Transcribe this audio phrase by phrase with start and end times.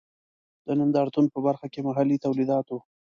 [0.65, 2.77] د نندارتون په برخه کې محلي تولیدات و.